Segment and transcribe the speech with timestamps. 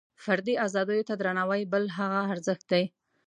[0.23, 2.83] فردي ازادیو ته درناوۍ بل هغه ارزښت دی.